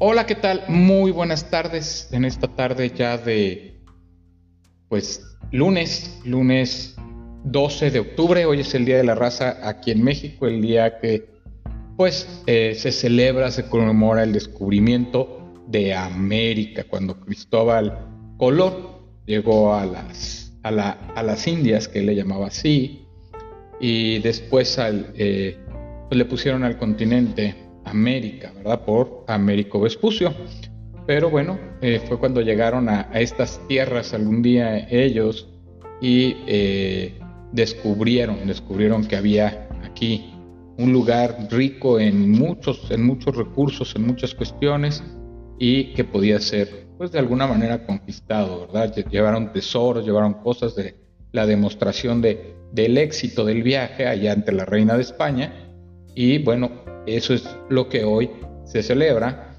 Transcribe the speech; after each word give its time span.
Hola, 0.00 0.26
¿qué 0.26 0.36
tal? 0.36 0.62
Muy 0.68 1.10
buenas 1.10 1.50
tardes. 1.50 2.08
En 2.12 2.24
esta 2.24 2.46
tarde 2.46 2.92
ya 2.94 3.18
de, 3.18 3.80
pues, 4.88 5.36
lunes, 5.50 6.20
lunes 6.24 6.94
12 7.42 7.90
de 7.90 7.98
octubre. 7.98 8.46
Hoy 8.46 8.60
es 8.60 8.72
el 8.74 8.84
Día 8.84 8.98
de 8.98 9.02
la 9.02 9.16
Raza 9.16 9.58
aquí 9.68 9.90
en 9.90 10.04
México, 10.04 10.46
el 10.46 10.62
día 10.62 11.00
que, 11.00 11.28
pues, 11.96 12.28
eh, 12.46 12.76
se 12.76 12.92
celebra, 12.92 13.50
se 13.50 13.68
conmemora 13.68 14.22
el 14.22 14.32
descubrimiento 14.32 15.52
de 15.66 15.92
América, 15.94 16.84
cuando 16.84 17.18
Cristóbal 17.18 17.98
Colón 18.36 18.76
llegó 19.26 19.74
a 19.74 19.84
las, 19.84 20.52
a, 20.62 20.70
las 20.70 21.48
Indias, 21.48 21.88
que 21.88 21.98
él 21.98 22.06
le 22.06 22.14
llamaba 22.14 22.46
así, 22.46 23.04
y 23.80 24.20
después 24.20 24.78
al, 24.78 25.12
eh, 25.16 25.58
pues, 26.08 26.16
le 26.16 26.24
pusieron 26.24 26.62
al 26.62 26.78
continente 26.78 27.67
América, 27.90 28.52
¿verdad? 28.56 28.84
Por 28.84 29.24
Américo 29.26 29.80
Vespucio. 29.80 30.32
Pero 31.06 31.30
bueno, 31.30 31.58
eh, 31.80 32.00
fue 32.06 32.18
cuando 32.18 32.42
llegaron 32.42 32.88
a, 32.88 33.10
estas 33.14 33.60
tierras 33.66 34.12
algún 34.12 34.42
día 34.42 34.88
ellos 34.90 35.48
y 36.00 36.36
eh, 36.46 37.18
descubrieron, 37.52 38.46
descubrieron 38.46 39.06
que 39.06 39.16
había 39.16 39.68
aquí 39.84 40.34
un 40.76 40.92
lugar 40.92 41.48
rico 41.50 41.98
en 41.98 42.30
muchos, 42.30 42.90
en 42.90 43.04
muchos 43.04 43.36
recursos, 43.36 43.96
en 43.96 44.06
muchas 44.06 44.34
cuestiones 44.34 45.02
y 45.58 45.94
que 45.94 46.04
podía 46.04 46.38
ser, 46.40 46.86
pues 46.96 47.10
de 47.10 47.18
alguna 47.18 47.46
manera 47.46 47.84
conquistado, 47.84 48.66
¿verdad? 48.66 48.94
Llevaron 49.10 49.52
tesoros, 49.52 50.04
llevaron 50.04 50.34
cosas 50.34 50.76
de 50.76 50.94
la 51.32 51.46
demostración 51.46 52.20
de, 52.20 52.54
del 52.72 52.96
éxito 52.98 53.44
del 53.44 53.62
viaje 53.62 54.06
allá 54.06 54.32
ante 54.32 54.52
la 54.52 54.64
reina 54.64 54.94
de 54.94 55.02
España 55.02 55.52
y 56.14 56.38
bueno, 56.38 56.70
eso 57.16 57.34
es 57.34 57.48
lo 57.68 57.88
que 57.88 58.04
hoy 58.04 58.30
se 58.64 58.82
celebra 58.82 59.54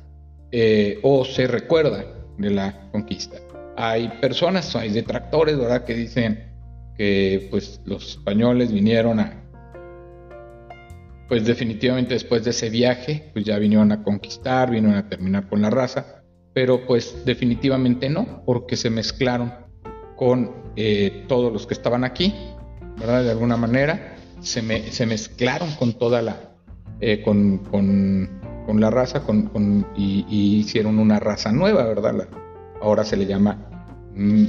eh, 0.51 0.99
o 1.03 1.25
se 1.25 1.47
recuerda 1.47 2.05
de 2.37 2.49
la 2.49 2.89
conquista. 2.91 3.37
Hay 3.77 4.09
personas, 4.21 4.75
hay 4.75 4.89
detractores, 4.89 5.57
¿verdad?, 5.57 5.85
que 5.85 5.93
dicen 5.93 6.49
que 6.97 7.47
pues 7.49 7.81
los 7.85 8.17
españoles 8.17 8.73
vinieron 8.73 9.19
a, 9.19 9.43
pues 11.27 11.45
definitivamente 11.45 12.15
después 12.15 12.43
de 12.43 12.49
ese 12.49 12.69
viaje, 12.69 13.29
pues 13.33 13.45
ya 13.45 13.57
vinieron 13.57 13.91
a 13.91 14.03
conquistar, 14.03 14.69
vinieron 14.69 14.97
a 14.97 15.07
terminar 15.07 15.47
con 15.47 15.61
la 15.61 15.69
raza, 15.69 16.23
pero 16.53 16.85
pues 16.85 17.23
definitivamente 17.25 18.09
no, 18.09 18.43
porque 18.45 18.75
se 18.75 18.89
mezclaron 18.89 19.53
con 20.17 20.73
eh, 20.75 21.25
todos 21.27 21.53
los 21.53 21.67
que 21.67 21.73
estaban 21.73 22.03
aquí, 22.03 22.33
¿verdad? 22.97 23.23
De 23.23 23.31
alguna 23.31 23.55
manera, 23.55 24.15
se, 24.41 24.61
se 24.91 25.05
mezclaron 25.05 25.71
con 25.75 25.93
toda 25.93 26.21
la, 26.21 26.48
eh, 27.01 27.21
con, 27.21 27.59
con, 27.59 28.79
la 28.79 28.89
raza 28.91 29.21
con, 29.21 29.85
y, 29.95 30.59
hicieron 30.59 30.99
una 30.99 31.19
raza 31.19 31.51
nueva, 31.51 31.83
¿verdad? 31.85 32.27
ahora 32.81 33.03
se 33.03 33.17
le 33.17 33.25
llama 33.25 33.57
mm, 34.15 34.47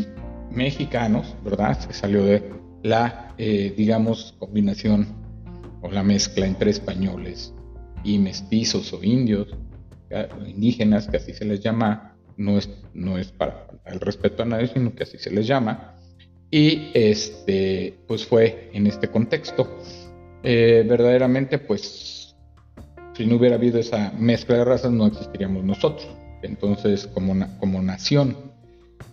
mexicanos, 0.51 1.35
¿verdad? 1.43 1.79
Se 1.79 1.93
salió 1.93 2.25
de 2.25 2.51
la, 2.83 3.35
eh, 3.39 3.73
digamos, 3.77 4.35
combinación 4.39 5.07
o 5.83 5.91
la 5.91 6.03
mezcla 6.03 6.47
entre 6.47 6.71
españoles 6.71 7.55
y 8.05 8.19
mestizos 8.19 8.93
o 8.93 9.03
indios, 9.03 9.49
o 10.11 10.47
indígenas, 10.47 11.09
que 11.09 11.19
así 11.19 11.33
se 11.33 11.45
les 11.45 11.61
llama, 11.61 12.17
no 12.37 12.59
es, 12.59 12.69
no 12.95 13.19
es 13.19 13.31
para 13.33 13.69
el 13.87 14.01
respeto 14.01 14.43
a 14.43 14.47
nadie, 14.47 14.69
sino 14.69 14.95
que 14.95 15.05
así 15.05 15.19
se 15.19 15.31
les 15.31 15.47
llama. 15.47 15.97
Y 16.51 16.91
este, 16.95 17.99
pues 18.07 18.27
fue 18.27 18.71
en 18.73 18.87
este 18.87 19.09
contexto. 19.09 19.69
Eh, 20.43 20.85
verdaderamente, 20.89 21.59
pues 21.59 22.30
si 23.21 23.27
no 23.27 23.37
hubiera 23.37 23.57
habido 23.57 23.79
esa 23.79 24.15
mezcla 24.19 24.57
de 24.57 24.65
razas, 24.65 24.91
no 24.93 25.07
existiríamos 25.07 25.63
nosotros. 25.63 26.09
Entonces, 26.41 27.07
como, 27.07 27.35
como 27.59 27.83
nación, 27.83 28.35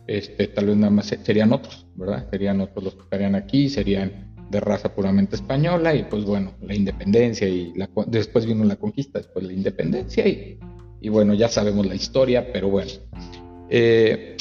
este, 0.08 0.48
tal 0.48 0.68
vez 0.68 0.78
nada 0.78 0.92
más 0.92 1.08
serían 1.08 1.52
otros, 1.52 1.86
¿verdad? 1.96 2.26
Serían 2.32 2.62
otros 2.62 2.86
los 2.86 2.96
que 2.96 3.02
estarían 3.02 3.36
aquí, 3.36 3.68
serían 3.68 4.34
de 4.50 4.62
raza 4.62 4.96
puramente 4.96 5.36
española 5.36 5.94
y 5.94 6.04
pues 6.04 6.24
bueno, 6.24 6.54
la 6.62 6.74
independencia 6.74 7.50
y 7.50 7.74
después 8.06 8.46
vino 8.46 8.64
la 8.64 8.78
conquista, 8.78 9.20
después 9.20 9.46
la 9.46 9.52
independencia 9.52 10.26
y, 10.26 10.58
y 11.02 11.10
bueno, 11.10 11.34
ya 11.34 11.50
sabemos 11.50 11.86
la 11.86 11.96
historia, 11.96 12.54
pero 12.54 12.70
bueno. 12.70 12.92
Eh, 13.70 14.38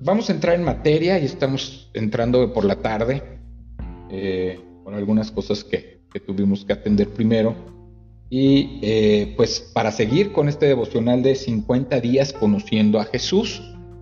vamos 0.00 0.28
a 0.28 0.32
entrar 0.32 0.56
en 0.56 0.64
materia 0.64 1.20
y 1.20 1.24
estamos 1.26 1.88
entrando 1.94 2.52
por 2.52 2.64
la 2.64 2.74
tarde 2.82 3.22
eh, 4.10 4.58
con 4.82 4.94
algunas 4.94 5.30
cosas 5.30 5.62
que, 5.62 6.00
que 6.12 6.18
tuvimos 6.18 6.64
que 6.64 6.72
atender 6.72 7.10
primero. 7.10 7.78
Y 8.30 8.78
eh, 8.82 9.34
pues 9.36 9.60
para 9.74 9.90
seguir 9.90 10.32
con 10.32 10.48
este 10.48 10.66
devocional 10.66 11.22
de 11.22 11.34
50 11.34 12.00
días 12.00 12.32
conociendo 12.32 13.00
a 13.00 13.04
Jesús, 13.04 13.60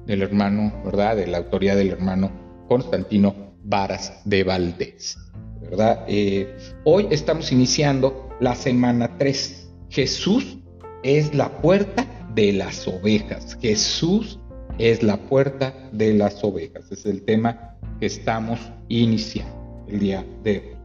del 0.09 0.22
hermano, 0.22 0.72
¿verdad? 0.84 1.16
De 1.16 1.27
la 1.27 1.39
autoría 1.39 1.77
del 1.77 1.91
hermano 1.91 2.33
Constantino 2.66 3.55
Varas 3.62 4.22
de 4.25 4.43
Valdés, 4.43 5.19
¿verdad? 5.61 6.05
Eh, 6.09 6.56
hoy 6.84 7.06
estamos 7.11 7.53
iniciando 7.53 8.31
la 8.41 8.55
semana 8.55 9.16
3. 9.19 9.71
Jesús 9.91 10.59
es 11.03 11.34
la 11.34 11.60
puerta 11.60 12.06
de 12.34 12.55
las 12.55 12.89
ovejas. 12.89 13.56
Jesús 13.60 14.41
es 14.78 15.03
la 15.03 15.19
puerta 15.19 15.75
de 15.93 16.15
las 16.15 16.43
ovejas. 16.43 16.91
Es 16.91 17.05
el 17.05 17.22
tema 17.22 17.77
que 18.00 18.06
estamos 18.06 18.59
iniciando 18.89 19.84
el 19.89 20.00
día 20.00 20.25
de 20.43 20.59
hoy. 20.59 20.78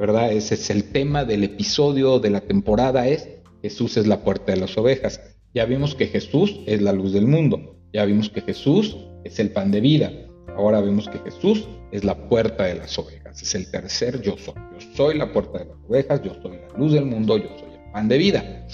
¿Verdad? 0.00 0.32
Ese 0.32 0.54
es 0.54 0.70
el 0.70 0.84
tema 0.92 1.26
del 1.26 1.44
episodio 1.44 2.20
de 2.20 2.30
la 2.30 2.40
temporada, 2.40 3.06
es 3.06 3.28
Jesús 3.60 3.98
es 3.98 4.06
la 4.06 4.24
puerta 4.24 4.52
de 4.52 4.58
las 4.58 4.78
ovejas. 4.78 5.20
Ya 5.52 5.66
vimos 5.66 5.94
que 5.94 6.06
Jesús 6.06 6.58
es 6.66 6.80
la 6.80 6.94
luz 6.94 7.12
del 7.12 7.26
mundo, 7.26 7.76
ya 7.92 8.06
vimos 8.06 8.30
que 8.30 8.40
Jesús 8.40 8.96
es 9.24 9.38
el 9.38 9.50
pan 9.50 9.70
de 9.70 9.82
vida, 9.82 10.10
ahora 10.56 10.80
vemos 10.80 11.06
que 11.06 11.18
Jesús 11.18 11.68
es 11.92 12.02
la 12.02 12.16
puerta 12.30 12.64
de 12.64 12.76
las 12.76 12.98
ovejas, 12.98 13.42
es 13.42 13.54
el 13.54 13.70
tercer 13.70 14.22
yo 14.22 14.38
soy. 14.38 14.54
Yo 14.54 14.86
soy 14.96 15.18
la 15.18 15.30
puerta 15.30 15.58
de 15.58 15.66
las 15.66 15.76
ovejas, 15.86 16.22
yo 16.22 16.32
soy 16.40 16.56
la 16.56 16.78
luz 16.78 16.92
del 16.92 17.04
mundo, 17.04 17.36
yo 17.36 17.50
soy 17.58 17.68
el 17.74 17.92
pan 17.92 18.08
de 18.08 18.16
vida. 18.16 18.66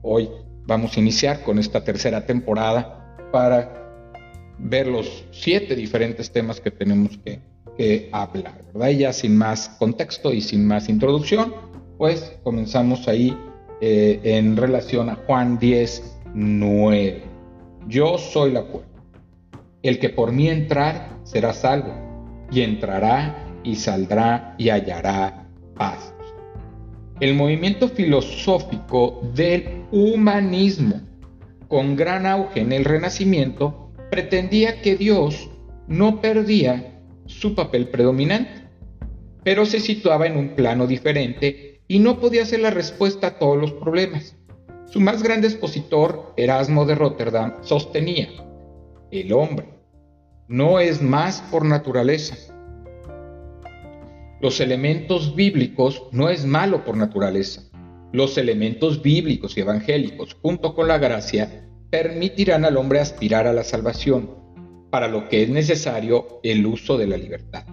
Hoy 0.00 0.30
vamos 0.66 0.96
a 0.96 1.00
iniciar 1.00 1.42
con 1.42 1.58
esta 1.58 1.84
tercera 1.84 2.24
temporada 2.24 3.14
para 3.30 4.08
ver 4.58 4.86
los 4.86 5.26
siete 5.32 5.76
diferentes 5.76 6.30
temas 6.30 6.62
que 6.62 6.70
tenemos 6.70 7.18
que 7.18 7.40
que 7.76 8.08
hablar, 8.12 8.62
¿verdad? 8.72 8.88
Y 8.88 8.98
ya 8.98 9.12
sin 9.12 9.36
más 9.36 9.68
contexto 9.78 10.32
y 10.32 10.40
sin 10.40 10.66
más 10.66 10.88
introducción, 10.88 11.54
pues 11.98 12.36
comenzamos 12.42 13.08
ahí 13.08 13.36
eh, 13.80 14.20
en 14.22 14.56
relación 14.56 15.10
a 15.10 15.16
Juan 15.26 15.58
10, 15.58 16.18
9. 16.34 17.22
Yo 17.88 18.18
soy 18.18 18.52
la 18.52 18.66
puerta. 18.66 18.88
El 19.82 19.98
que 19.98 20.08
por 20.08 20.32
mí 20.32 20.48
entrar 20.48 21.18
será 21.24 21.52
salvo, 21.52 21.92
y 22.50 22.62
entrará 22.62 23.34
y 23.62 23.76
saldrá 23.76 24.54
y 24.58 24.68
hallará 24.70 25.48
paz. 25.74 26.14
El 27.20 27.34
movimiento 27.34 27.88
filosófico 27.88 29.20
del 29.34 29.84
humanismo, 29.90 31.00
con 31.68 31.96
gran 31.96 32.26
auge 32.26 32.60
en 32.60 32.72
el 32.72 32.84
Renacimiento, 32.84 33.90
pretendía 34.10 34.80
que 34.82 34.96
Dios 34.96 35.48
no 35.86 36.20
perdía 36.20 36.93
su 37.26 37.54
papel 37.54 37.88
predominante, 37.88 38.68
pero 39.42 39.66
se 39.66 39.80
situaba 39.80 40.26
en 40.26 40.36
un 40.36 40.50
plano 40.50 40.86
diferente 40.86 41.82
y 41.86 41.98
no 41.98 42.18
podía 42.18 42.46
ser 42.46 42.60
la 42.60 42.70
respuesta 42.70 43.26
a 43.26 43.38
todos 43.38 43.58
los 43.58 43.72
problemas. 43.72 44.36
Su 44.86 45.00
más 45.00 45.22
grande 45.22 45.48
expositor, 45.48 46.32
Erasmo 46.36 46.86
de 46.86 46.94
Rotterdam, 46.94 47.54
sostenía, 47.62 48.28
el 49.10 49.32
hombre 49.32 49.68
no 50.48 50.78
es 50.78 51.00
más 51.00 51.42
por 51.50 51.64
naturaleza. 51.64 52.36
Los 54.40 54.60
elementos 54.60 55.34
bíblicos 55.34 56.02
no 56.12 56.28
es 56.28 56.44
malo 56.44 56.84
por 56.84 56.96
naturaleza. 56.96 57.62
Los 58.12 58.36
elementos 58.36 59.02
bíblicos 59.02 59.56
y 59.56 59.60
evangélicos, 59.60 60.36
junto 60.42 60.74
con 60.74 60.86
la 60.88 60.98
gracia, 60.98 61.66
permitirán 61.90 62.64
al 62.64 62.76
hombre 62.76 63.00
aspirar 63.00 63.46
a 63.46 63.52
la 63.52 63.64
salvación 63.64 64.43
para 64.94 65.08
lo 65.08 65.28
que 65.28 65.42
es 65.42 65.48
necesario 65.48 66.38
el 66.44 66.64
uso 66.64 66.96
de 66.96 67.08
la 67.08 67.16
libertad. 67.16 67.64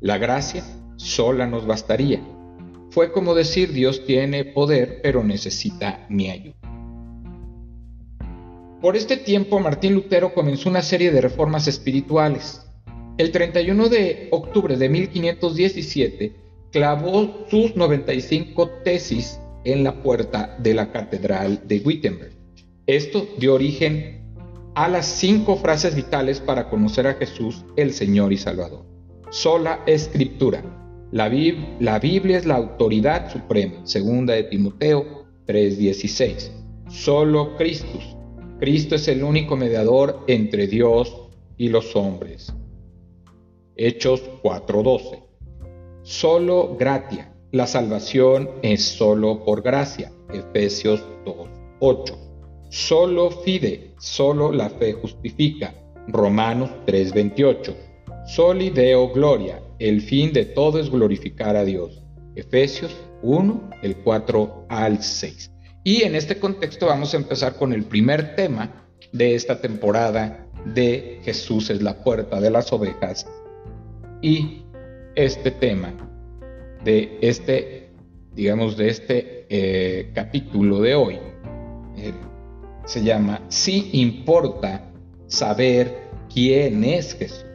La 0.00 0.16
gracia 0.16 0.64
sola 0.96 1.46
nos 1.46 1.66
bastaría. 1.66 2.22
Fue 2.88 3.12
como 3.12 3.34
decir 3.34 3.74
Dios 3.74 4.06
tiene 4.06 4.46
poder 4.46 5.00
pero 5.02 5.22
necesita 5.22 6.06
mi 6.08 6.30
ayuda. 6.30 6.56
Por 8.80 8.96
este 8.96 9.18
tiempo 9.18 9.60
Martín 9.60 9.92
Lutero 9.92 10.32
comenzó 10.32 10.70
una 10.70 10.80
serie 10.80 11.10
de 11.10 11.20
reformas 11.20 11.68
espirituales. 11.68 12.66
El 13.18 13.32
31 13.32 13.90
de 13.90 14.28
octubre 14.30 14.78
de 14.78 14.88
1517 14.88 16.32
clavó 16.70 17.44
sus 17.50 17.76
95 17.76 18.70
tesis 18.82 19.38
en 19.64 19.84
la 19.84 20.02
puerta 20.02 20.56
de 20.58 20.72
la 20.72 20.90
catedral 20.90 21.68
de 21.68 21.82
Wittenberg. 21.84 22.32
Esto 22.86 23.28
dio 23.36 23.52
origen 23.52 24.21
a 24.74 24.88
las 24.88 25.06
cinco 25.06 25.56
frases 25.56 25.94
vitales 25.94 26.40
para 26.40 26.68
conocer 26.70 27.06
a 27.06 27.14
Jesús, 27.14 27.64
el 27.76 27.92
Señor 27.92 28.32
y 28.32 28.38
Salvador. 28.38 28.84
Sola 29.30 29.82
escritura. 29.86 30.62
La, 31.10 31.28
Biblia 31.28 32.38
es 32.38 32.46
la 32.46 32.56
autoridad 32.56 33.30
suprema, 33.30 33.86
segunda 33.86 34.32
de 34.32 34.44
Timoteo 34.44 35.26
3:16. 35.46 36.50
solo 36.88 37.56
Cristo. 37.56 37.98
Cristo 38.58 38.94
es 38.94 39.08
el 39.08 39.22
único 39.22 39.56
mediador 39.56 40.24
entre 40.26 40.66
Dios 40.66 41.28
y 41.58 41.68
los 41.68 41.94
hombres. 41.96 42.54
Hechos 43.76 44.22
4:12. 44.42 45.22
Solo 46.02 46.76
gratia. 46.78 47.34
La 47.50 47.66
salvación 47.66 48.48
es 48.62 48.82
solo 48.82 49.44
por 49.44 49.62
gracia. 49.62 50.12
Efesios 50.32 51.04
2:8. 51.26 52.31
Solo 52.72 53.30
fide. 53.30 53.92
Solo 53.98 54.50
la 54.50 54.70
fe 54.70 54.94
justifica. 54.94 55.74
Romanos 56.08 56.70
3:28. 56.86 57.76
Soli 58.24 58.70
Deo 58.70 59.10
Gloria. 59.12 59.62
El 59.78 60.00
fin 60.00 60.32
de 60.32 60.46
todo 60.46 60.80
es 60.80 60.88
glorificar 60.88 61.54
a 61.54 61.66
Dios. 61.66 62.02
Efesios 62.34 62.96
1, 63.20 63.70
el 63.82 63.96
4 63.96 64.66
al 64.70 65.02
6. 65.02 65.52
Y 65.84 66.04
en 66.04 66.14
este 66.14 66.38
contexto 66.38 66.86
vamos 66.86 67.12
a 67.12 67.18
empezar 67.18 67.56
con 67.56 67.74
el 67.74 67.84
primer 67.84 68.36
tema 68.36 68.88
de 69.12 69.34
esta 69.34 69.60
temporada 69.60 70.46
de 70.64 71.20
Jesús 71.24 71.68
es 71.68 71.82
la 71.82 72.02
puerta 72.02 72.40
de 72.40 72.50
las 72.50 72.72
ovejas 72.72 73.26
y 74.22 74.62
este 75.14 75.50
tema 75.50 75.92
de 76.84 77.18
este, 77.20 77.90
digamos, 78.34 78.78
de 78.78 78.88
este 78.88 79.46
eh, 79.50 80.10
capítulo 80.14 80.80
de 80.80 80.94
hoy 80.94 81.18
eh, 81.96 82.12
se 82.84 83.02
llama 83.02 83.40
Si 83.48 83.90
importa 83.92 84.90
saber 85.26 86.10
quién 86.32 86.84
es 86.84 87.14
Jesús. 87.14 87.46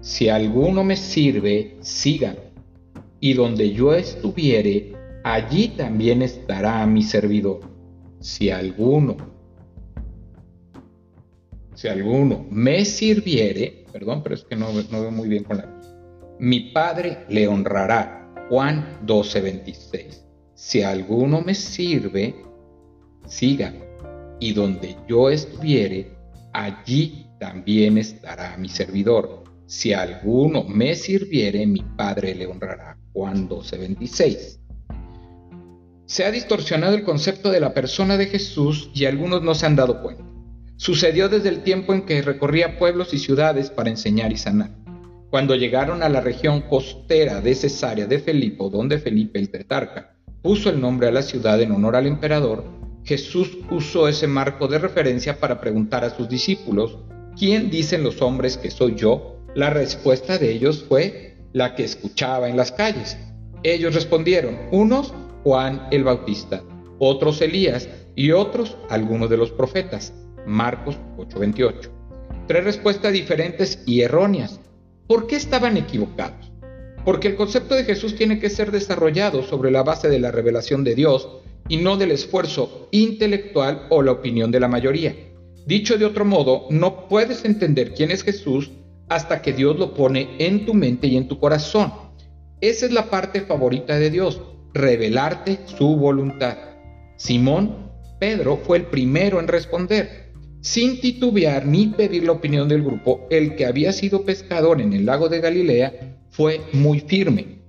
Si 0.00 0.28
alguno 0.28 0.84
me 0.84 0.96
sirve, 0.96 1.76
sígame. 1.80 2.50
Y 3.20 3.34
donde 3.34 3.72
yo 3.72 3.94
estuviere, 3.94 4.94
allí 5.24 5.68
también 5.68 6.22
estará 6.22 6.86
mi 6.86 7.02
servidor. 7.02 7.60
Si 8.20 8.50
alguno, 8.50 9.16
si 11.74 11.88
alguno 11.88 12.46
me 12.50 12.84
sirviere, 12.84 13.80
Perdón, 13.92 14.22
pero 14.22 14.34
es 14.34 14.44
que 14.44 14.56
no, 14.56 14.68
no 14.72 15.00
veo 15.00 15.10
muy 15.10 15.28
bien 15.28 15.44
con 15.44 15.58
la 15.58 15.80
Mi 16.38 16.70
Padre 16.72 17.24
le 17.28 17.48
honrará. 17.48 18.16
Juan 18.48 19.00
12:26. 19.06 20.24
Si 20.54 20.82
alguno 20.82 21.40
me 21.40 21.54
sirve, 21.54 22.34
sígame. 23.26 23.89
Y 24.40 24.52
donde 24.52 24.96
yo 25.08 25.30
estuviere, 25.30 26.16
allí 26.52 27.26
también 27.38 27.98
estará 27.98 28.56
mi 28.56 28.68
servidor. 28.68 29.44
Si 29.66 29.92
alguno 29.92 30.64
me 30.64 30.96
sirviere, 30.96 31.66
mi 31.66 31.82
Padre 31.96 32.34
le 32.34 32.46
honrará. 32.46 32.96
Juan 33.12 33.48
12:26. 33.48 34.58
Se 36.06 36.24
ha 36.24 36.30
distorsionado 36.32 36.96
el 36.96 37.04
concepto 37.04 37.52
de 37.52 37.60
la 37.60 37.72
persona 37.72 38.16
de 38.16 38.26
Jesús 38.26 38.90
y 38.94 39.04
algunos 39.04 39.42
no 39.42 39.54
se 39.54 39.66
han 39.66 39.76
dado 39.76 40.02
cuenta. 40.02 40.24
Sucedió 40.76 41.28
desde 41.28 41.50
el 41.50 41.62
tiempo 41.62 41.94
en 41.94 42.02
que 42.02 42.22
recorría 42.22 42.78
pueblos 42.78 43.14
y 43.14 43.18
ciudades 43.18 43.70
para 43.70 43.90
enseñar 43.90 44.32
y 44.32 44.36
sanar. 44.36 44.70
Cuando 45.30 45.54
llegaron 45.54 46.02
a 46.02 46.08
la 46.08 46.20
región 46.20 46.62
costera 46.62 47.40
de 47.40 47.54
Cesarea 47.54 48.06
de 48.06 48.18
Felipo, 48.18 48.70
donde 48.70 48.98
Felipe 48.98 49.38
el 49.38 49.50
Tetarca 49.50 50.16
puso 50.42 50.70
el 50.70 50.80
nombre 50.80 51.06
a 51.06 51.12
la 51.12 51.22
ciudad 51.22 51.60
en 51.60 51.70
honor 51.70 51.94
al 51.94 52.06
emperador, 52.06 52.79
Jesús 53.04 53.58
usó 53.70 54.08
ese 54.08 54.26
marco 54.26 54.68
de 54.68 54.78
referencia 54.78 55.38
para 55.38 55.60
preguntar 55.60 56.04
a 56.04 56.14
sus 56.14 56.28
discípulos, 56.28 56.98
¿quién 57.38 57.70
dicen 57.70 58.02
los 58.02 58.22
hombres 58.22 58.56
que 58.56 58.70
soy 58.70 58.94
yo? 58.94 59.36
La 59.54 59.70
respuesta 59.70 60.38
de 60.38 60.50
ellos 60.50 60.84
fue 60.88 61.36
la 61.52 61.74
que 61.74 61.84
escuchaba 61.84 62.48
en 62.48 62.56
las 62.56 62.72
calles. 62.72 63.16
Ellos 63.62 63.94
respondieron, 63.94 64.58
unos 64.70 65.12
Juan 65.42 65.88
el 65.90 66.04
Bautista, 66.04 66.62
otros 66.98 67.40
Elías 67.40 67.88
y 68.14 68.32
otros 68.32 68.76
algunos 68.88 69.30
de 69.30 69.36
los 69.36 69.50
profetas. 69.50 70.12
Marcos 70.46 70.96
8:28. 71.16 71.90
Tres 72.46 72.64
respuestas 72.64 73.12
diferentes 73.12 73.82
y 73.86 74.02
erróneas. 74.02 74.60
¿Por 75.06 75.26
qué 75.26 75.36
estaban 75.36 75.76
equivocados? 75.76 76.52
Porque 77.04 77.28
el 77.28 77.36
concepto 77.36 77.74
de 77.74 77.84
Jesús 77.84 78.14
tiene 78.14 78.38
que 78.38 78.50
ser 78.50 78.70
desarrollado 78.70 79.42
sobre 79.42 79.70
la 79.70 79.82
base 79.82 80.08
de 80.08 80.20
la 80.20 80.30
revelación 80.30 80.84
de 80.84 80.94
Dios 80.94 81.28
y 81.70 81.78
no 81.78 81.96
del 81.96 82.10
esfuerzo 82.10 82.88
intelectual 82.90 83.86
o 83.88 84.02
la 84.02 84.12
opinión 84.12 84.50
de 84.50 84.60
la 84.60 84.68
mayoría. 84.68 85.16
Dicho 85.66 85.96
de 85.96 86.04
otro 86.04 86.26
modo, 86.26 86.66
no 86.68 87.08
puedes 87.08 87.44
entender 87.44 87.94
quién 87.94 88.10
es 88.10 88.24
Jesús 88.24 88.72
hasta 89.08 89.40
que 89.40 89.52
Dios 89.52 89.78
lo 89.78 89.94
pone 89.94 90.36
en 90.38 90.66
tu 90.66 90.74
mente 90.74 91.06
y 91.06 91.16
en 91.16 91.28
tu 91.28 91.38
corazón. 91.38 91.92
Esa 92.60 92.86
es 92.86 92.92
la 92.92 93.08
parte 93.08 93.40
favorita 93.42 93.98
de 93.98 94.10
Dios, 94.10 94.42
revelarte 94.74 95.60
su 95.64 95.96
voluntad. 95.96 96.58
Simón, 97.16 97.90
Pedro 98.18 98.58
fue 98.58 98.78
el 98.78 98.84
primero 98.86 99.38
en 99.38 99.48
responder. 99.48 100.32
Sin 100.60 101.00
titubear 101.00 101.66
ni 101.66 101.86
pedir 101.86 102.24
la 102.24 102.32
opinión 102.32 102.68
del 102.68 102.82
grupo, 102.82 103.26
el 103.30 103.54
que 103.54 103.64
había 103.64 103.92
sido 103.92 104.24
pescador 104.24 104.80
en 104.80 104.92
el 104.92 105.06
lago 105.06 105.28
de 105.28 105.40
Galilea 105.40 106.18
fue 106.30 106.60
muy 106.72 107.00
firme. 107.00 107.60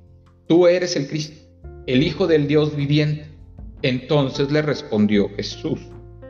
Tú 0.47 0.67
eres 0.67 0.95
el 0.95 1.07
Cristo, 1.07 1.39
el 1.85 2.03
Hijo 2.03 2.27
del 2.27 2.47
Dios 2.47 2.75
viviente. 2.75 3.30
Entonces 3.83 4.51
le 4.51 4.61
respondió 4.61 5.29
Jesús, 5.35 5.79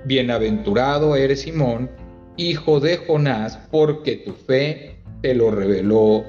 Bienaventurado 0.06 1.16
eres 1.16 1.42
Simón, 1.42 1.92
hijo 2.38 2.80
de 2.80 2.98
Jonás, 2.98 3.60
porque 3.70 4.16
tu 4.18 4.32
fe 4.34 5.02
te 5.22 5.36
lo 5.36 5.52
reveló, 5.52 6.24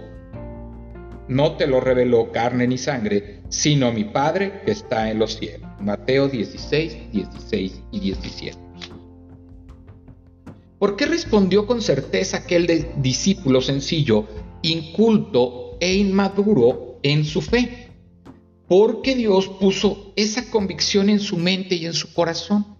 no 1.28 1.52
te 1.52 1.66
lo 1.66 1.80
reveló 1.80 2.32
carne 2.32 2.66
ni 2.66 2.76
sangre, 2.76 3.40
sino 3.48 3.92
mi 3.92 4.04
Padre 4.04 4.62
que 4.64 4.72
está 4.72 5.10
en 5.10 5.20
los 5.20 5.36
cielos. 5.36 5.68
Mateo 5.80 6.28
16, 6.28 7.12
16 7.12 7.82
y 7.92 8.00
17. 8.00 8.58
¿Por 10.78 10.96
qué 10.96 11.06
respondió 11.06 11.64
con 11.66 11.80
certeza 11.80 12.38
aquel 12.38 12.88
discípulo 12.96 13.60
sencillo, 13.60 14.26
inculto 14.62 15.76
e 15.78 15.94
inmaduro 15.94 16.98
en 17.04 17.24
su 17.24 17.40
fe? 17.40 17.88
Porque 18.66 19.14
Dios 19.14 19.48
puso 19.60 20.01
esa 20.16 20.50
convicción 20.50 21.08
en 21.08 21.20
su 21.20 21.36
mente 21.36 21.74
y 21.74 21.86
en 21.86 21.94
su 21.94 22.12
corazón. 22.12 22.76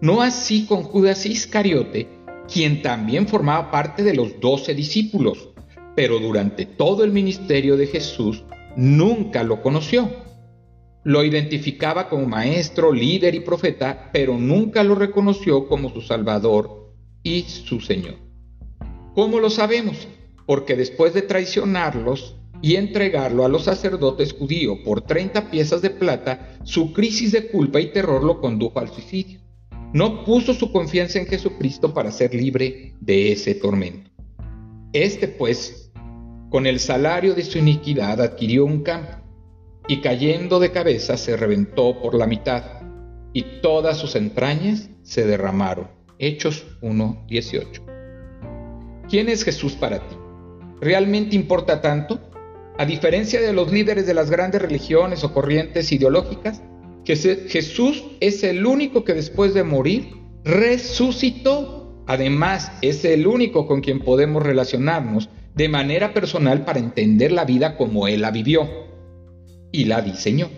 No 0.00 0.22
así 0.22 0.66
con 0.66 0.82
Judas 0.82 1.26
Iscariote, 1.26 2.08
quien 2.52 2.82
también 2.82 3.28
formaba 3.28 3.70
parte 3.70 4.02
de 4.02 4.14
los 4.14 4.40
doce 4.40 4.74
discípulos, 4.74 5.50
pero 5.94 6.18
durante 6.18 6.66
todo 6.66 7.04
el 7.04 7.12
ministerio 7.12 7.76
de 7.76 7.86
Jesús 7.86 8.44
nunca 8.76 9.42
lo 9.42 9.62
conoció. 9.62 10.10
Lo 11.04 11.24
identificaba 11.24 12.08
como 12.08 12.26
maestro, 12.26 12.92
líder 12.92 13.34
y 13.34 13.40
profeta, 13.40 14.10
pero 14.12 14.38
nunca 14.38 14.84
lo 14.84 14.94
reconoció 14.94 15.66
como 15.66 15.90
su 15.90 16.00
Salvador 16.00 16.94
y 17.22 17.42
su 17.42 17.80
Señor. 17.80 18.16
¿Cómo 19.14 19.40
lo 19.40 19.50
sabemos? 19.50 20.08
Porque 20.46 20.76
después 20.76 21.12
de 21.12 21.22
traicionarlos 21.22 22.36
y 22.62 22.76
entregarlo 22.76 23.44
a 23.44 23.48
los 23.48 23.64
sacerdotes 23.64 24.32
judíos 24.32 24.78
por 24.84 25.02
30 25.02 25.50
piezas 25.50 25.82
de 25.82 25.90
plata, 25.90 26.56
su 26.62 26.92
crisis 26.92 27.32
de 27.32 27.48
culpa 27.48 27.80
y 27.80 27.92
terror 27.92 28.22
lo 28.22 28.40
condujo 28.40 28.78
al 28.78 28.88
suicidio. 28.88 29.40
No 29.92 30.24
puso 30.24 30.54
su 30.54 30.72
confianza 30.72 31.18
en 31.18 31.26
Jesucristo 31.26 31.92
para 31.92 32.12
ser 32.12 32.32
libre 32.32 32.94
de 33.00 33.32
ese 33.32 33.56
tormento. 33.56 34.10
Este, 34.92 35.28
pues, 35.28 35.90
con 36.48 36.66
el 36.66 36.78
salario 36.78 37.34
de 37.34 37.42
su 37.42 37.58
iniquidad 37.58 38.20
adquirió 38.20 38.64
un 38.64 38.82
campo 38.82 39.16
y 39.88 40.00
cayendo 40.00 40.60
de 40.60 40.70
cabeza 40.70 41.16
se 41.16 41.36
reventó 41.36 42.00
por 42.00 42.14
la 42.14 42.26
mitad 42.26 42.62
y 43.32 43.42
todas 43.60 43.98
sus 43.98 44.14
entrañas 44.14 44.88
se 45.02 45.26
derramaron 45.26 45.88
Hechos 46.18 46.64
1.18. 46.82 49.08
¿Quién 49.08 49.28
es 49.28 49.44
Jesús 49.44 49.72
para 49.72 49.98
ti? 49.98 50.16
¿Realmente 50.80 51.34
importa 51.34 51.80
tanto? 51.80 52.20
A 52.78 52.86
diferencia 52.86 53.40
de 53.40 53.52
los 53.52 53.70
líderes 53.70 54.06
de 54.06 54.14
las 54.14 54.30
grandes 54.30 54.62
religiones 54.62 55.24
o 55.24 55.32
corrientes 55.32 55.92
ideológicas, 55.92 56.62
Jesús 57.04 58.04
es 58.20 58.44
el 58.44 58.64
único 58.64 59.04
que 59.04 59.14
después 59.14 59.54
de 59.54 59.64
morir 59.64 60.14
resucitó. 60.44 62.04
Además, 62.06 62.72
es 62.80 63.04
el 63.04 63.26
único 63.26 63.66
con 63.66 63.80
quien 63.80 64.00
podemos 64.00 64.42
relacionarnos 64.42 65.28
de 65.54 65.68
manera 65.68 66.14
personal 66.14 66.64
para 66.64 66.78
entender 66.78 67.32
la 67.32 67.44
vida 67.44 67.76
como 67.76 68.08
Él 68.08 68.22
la 68.22 68.30
vivió 68.30 68.68
y 69.70 69.84
la 69.84 70.00
diseñó. 70.00 70.48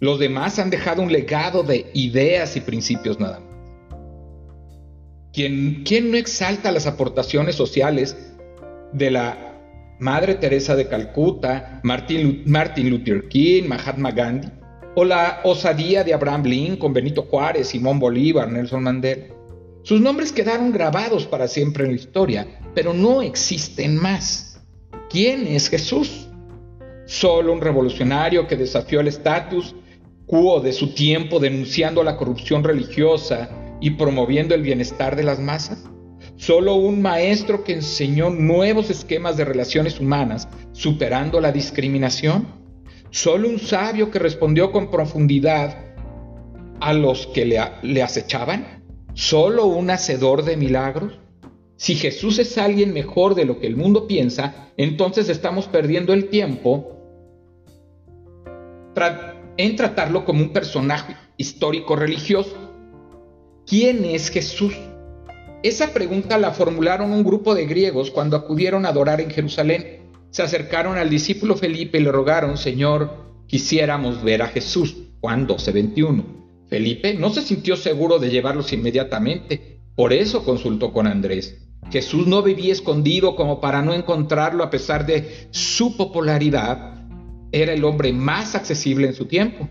Los 0.00 0.18
demás 0.18 0.58
han 0.58 0.70
dejado 0.70 1.02
un 1.02 1.12
legado 1.12 1.62
de 1.62 1.90
ideas 1.94 2.56
y 2.56 2.60
principios 2.60 3.20
nada 3.20 3.40
más. 3.40 3.50
¿Quién, 5.32 6.10
no 6.10 6.16
exalta 6.16 6.72
las 6.72 6.86
aportaciones 6.86 7.54
sociales 7.54 8.16
de 8.92 9.10
la 9.10 9.49
Madre 10.00 10.36
Teresa 10.36 10.74
de 10.74 10.88
Calcuta, 10.88 11.80
Martin, 11.82 12.42
Luther 12.88 13.28
King, 13.28 13.64
Mahatma 13.68 14.10
Gandhi? 14.10 14.48
¿O 14.96 15.04
la 15.04 15.40
osadía 15.44 16.02
de 16.02 16.14
Abraham 16.14 16.44
Lincoln, 16.44 16.94
Benito 16.94 17.22
Juárez, 17.22 17.68
Simón 17.68 17.98
Bolívar, 17.98 18.50
Nelson 18.50 18.82
Mandela? 18.82 19.26
Sus 19.82 20.00
nombres 20.00 20.32
quedaron 20.32 20.72
grabados 20.72 21.26
para 21.26 21.46
siempre 21.46 21.84
en 21.84 21.90
la 21.90 21.96
historia, 21.96 22.46
pero 22.74 22.94
no 22.94 23.20
existen 23.20 23.96
más. 23.96 24.62
¿Quién 25.10 25.46
es 25.46 25.68
Jesús? 25.68 26.28
Solo 27.04 27.52
un 27.52 27.60
revolucionario 27.60 28.46
que 28.46 28.56
desafió 28.56 29.00
el 29.00 29.08
estatus 29.08 29.74
quo 30.24 30.60
de 30.60 30.72
su 30.72 30.94
tiempo 30.94 31.40
denunciando 31.40 32.02
la 32.02 32.16
corrupción 32.16 32.64
religiosa 32.64 33.50
y 33.82 33.90
promoviendo 33.90 34.54
el 34.54 34.62
bienestar 34.62 35.14
de 35.14 35.24
las 35.24 35.40
masas? 35.40 35.84
Solo 36.40 36.76
un 36.76 37.02
maestro 37.02 37.64
que 37.64 37.74
enseñó 37.74 38.30
nuevos 38.30 38.88
esquemas 38.88 39.36
de 39.36 39.44
relaciones 39.44 40.00
humanas, 40.00 40.48
superando 40.72 41.38
la 41.38 41.52
discriminación. 41.52 42.48
Solo 43.10 43.46
un 43.46 43.58
sabio 43.58 44.10
que 44.10 44.18
respondió 44.18 44.72
con 44.72 44.90
profundidad 44.90 45.84
a 46.80 46.94
los 46.94 47.26
que 47.26 47.44
le, 47.44 48.02
acechaban. 48.02 48.82
Solo 49.12 49.66
un 49.66 49.90
hacedor 49.90 50.42
de 50.42 50.56
milagros. 50.56 51.20
Si 51.76 51.94
Jesús 51.94 52.38
es 52.38 52.56
alguien 52.56 52.94
mejor 52.94 53.34
de 53.34 53.44
lo 53.44 53.60
que 53.60 53.66
el 53.66 53.76
mundo 53.76 54.06
piensa, 54.06 54.70
entonces 54.78 55.28
estamos 55.28 55.66
perdiendo 55.66 56.14
el 56.14 56.30
tiempo 56.30 56.96
en 59.58 59.76
tratarlo 59.76 60.24
como 60.24 60.40
un 60.40 60.54
personaje 60.54 61.16
histórico 61.36 61.96
religioso. 61.96 62.56
¿Quién 63.66 64.06
es 64.06 64.30
Jesús? 64.30 64.74
Esa 65.62 65.92
pregunta 65.92 66.38
la 66.38 66.52
formularon 66.52 67.12
un 67.12 67.22
grupo 67.22 67.54
de 67.54 67.66
griegos 67.66 68.10
cuando 68.10 68.34
acudieron 68.34 68.86
a 68.86 68.88
adorar 68.88 69.20
en 69.20 69.30
Jerusalén. 69.30 70.10
Se 70.30 70.42
acercaron 70.42 70.96
al 70.96 71.10
discípulo 71.10 71.54
Felipe 71.54 71.98
y 71.98 72.02
le 72.02 72.10
rogaron, 72.10 72.56
Señor, 72.56 73.44
quisiéramos 73.46 74.22
ver 74.22 74.40
a 74.40 74.48
Jesús. 74.48 74.96
Juan 75.20 75.46
12:21. 75.46 76.24
Felipe 76.68 77.12
no 77.12 77.28
se 77.30 77.42
sintió 77.42 77.76
seguro 77.76 78.18
de 78.18 78.30
llevarlos 78.30 78.72
inmediatamente, 78.72 79.80
por 79.94 80.14
eso 80.14 80.44
consultó 80.44 80.94
con 80.94 81.06
Andrés. 81.06 81.58
Jesús 81.90 82.26
no 82.26 82.42
vivía 82.42 82.72
escondido 82.72 83.36
como 83.36 83.60
para 83.60 83.82
no 83.82 83.92
encontrarlo 83.92 84.64
a 84.64 84.70
pesar 84.70 85.04
de 85.04 85.48
su 85.50 85.96
popularidad. 85.96 87.06
Era 87.52 87.74
el 87.74 87.84
hombre 87.84 88.14
más 88.14 88.54
accesible 88.54 89.08
en 89.08 89.14
su 89.14 89.26
tiempo. 89.26 89.68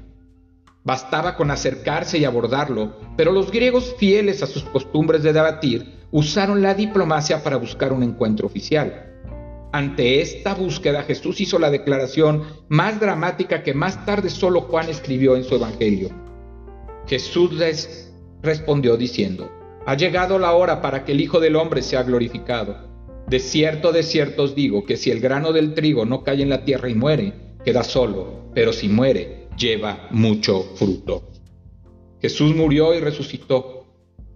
Bastaba 0.84 1.36
con 1.36 1.52
acercarse 1.52 2.18
y 2.18 2.26
abordarlo, 2.26 2.96
pero 3.18 3.32
los 3.32 3.52
griegos 3.52 3.96
fieles 3.98 4.42
a 4.44 4.48
sus 4.48 4.64
costumbres 4.64 5.24
de 5.24 5.34
debatir 5.34 6.00
usaron 6.12 6.62
la 6.62 6.74
diplomacia 6.74 7.44
para 7.44 7.58
buscar 7.58 7.92
un 7.92 8.04
encuentro 8.04 8.48
oficial. 8.48 9.06
Ante 9.72 10.22
esta 10.22 10.56
búsqueda 10.56 11.04
Jesús 11.04 11.42
hizo 11.42 11.60
la 11.60 11.70
declaración 11.70 12.44
más 12.70 13.00
dramática 13.00 13.62
que 13.62 13.74
más 13.74 14.06
tarde 14.06 14.30
solo 14.30 14.62
Juan 14.62 14.90
escribió 14.90 15.36
en 15.36 15.44
su 15.44 15.56
Evangelio. 15.56 16.10
Jesús 17.08 17.54
les 17.54 18.12
respondió 18.42 18.98
diciendo, 18.98 19.52
ha 19.86 19.96
llegado 19.96 20.40
la 20.40 20.54
hora 20.54 20.82
para 20.82 21.06
que 21.06 21.12
el 21.12 21.22
Hijo 21.22 21.40
del 21.40 21.56
Hombre 21.56 21.82
sea 21.82 22.04
glorificado. 22.04 22.90
De 23.28 23.40
cierto, 23.40 23.92
de 23.92 24.02
cierto 24.02 24.44
os 24.44 24.56
digo 24.56 24.86
que 24.86 24.98
si 24.98 25.12
el 25.12 25.20
grano 25.20 25.52
del 25.52 25.76
trigo 25.76 26.06
no 26.06 26.24
cae 26.24 26.42
en 26.42 26.50
la 26.50 26.66
tierra 26.66 26.90
y 26.90 26.96
muere, 26.96 27.34
queda 27.64 27.84
solo, 27.84 28.50
pero 28.56 28.74
si 28.74 28.90
muere, 28.90 29.39
lleva 29.60 30.08
mucho 30.10 30.64
fruto. 30.76 31.30
Jesús 32.22 32.56
murió 32.56 32.96
y 32.96 33.00
resucitó. 33.00 33.86